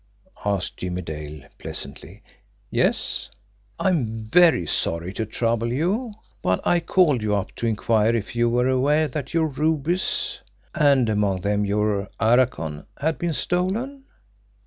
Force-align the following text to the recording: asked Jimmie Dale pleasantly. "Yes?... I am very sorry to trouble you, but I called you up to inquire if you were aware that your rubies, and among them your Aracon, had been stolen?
asked 0.45 0.77
Jimmie 0.77 1.03
Dale 1.03 1.45
pleasantly. 1.59 2.23
"Yes?... 2.71 3.29
I 3.79 3.89
am 3.89 4.25
very 4.25 4.65
sorry 4.65 5.13
to 5.13 5.27
trouble 5.27 5.71
you, 5.71 6.11
but 6.41 6.59
I 6.65 6.79
called 6.79 7.21
you 7.21 7.35
up 7.35 7.53
to 7.57 7.67
inquire 7.67 8.15
if 8.15 8.35
you 8.35 8.49
were 8.49 8.67
aware 8.67 9.07
that 9.07 9.35
your 9.35 9.45
rubies, 9.45 10.39
and 10.73 11.07
among 11.07 11.41
them 11.41 11.65
your 11.65 12.09
Aracon, 12.19 12.87
had 12.99 13.19
been 13.19 13.35
stolen? 13.35 14.05